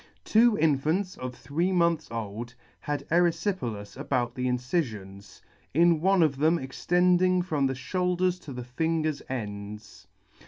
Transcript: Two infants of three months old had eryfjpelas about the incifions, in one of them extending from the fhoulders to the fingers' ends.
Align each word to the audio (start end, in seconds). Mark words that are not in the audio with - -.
Two 0.23 0.57
infants 0.57 1.15
of 1.15 1.35
three 1.35 1.71
months 1.71 2.09
old 2.09 2.55
had 2.79 3.07
eryfjpelas 3.09 3.95
about 3.95 4.33
the 4.33 4.47
incifions, 4.47 5.41
in 5.75 6.01
one 6.01 6.23
of 6.23 6.37
them 6.37 6.57
extending 6.57 7.43
from 7.43 7.67
the 7.67 7.75
fhoulders 7.75 8.41
to 8.41 8.51
the 8.51 8.63
fingers' 8.65 9.21
ends. 9.29 10.07